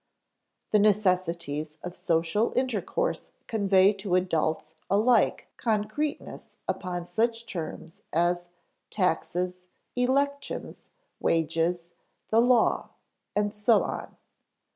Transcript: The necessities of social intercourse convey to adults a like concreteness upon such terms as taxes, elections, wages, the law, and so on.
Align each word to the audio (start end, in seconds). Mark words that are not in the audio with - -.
The 0.71 0.79
necessities 0.79 1.77
of 1.83 1.95
social 1.95 2.53
intercourse 2.55 3.31
convey 3.45 3.93
to 4.01 4.15
adults 4.15 4.73
a 4.89 4.97
like 4.97 5.47
concreteness 5.57 6.57
upon 6.67 7.05
such 7.05 7.45
terms 7.45 8.01
as 8.11 8.47
taxes, 8.89 9.65
elections, 9.95 10.89
wages, 11.19 11.89
the 12.29 12.41
law, 12.41 12.89
and 13.35 13.53
so 13.53 13.83
on. 13.83 14.17